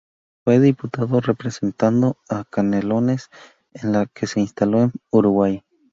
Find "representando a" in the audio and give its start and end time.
1.21-2.43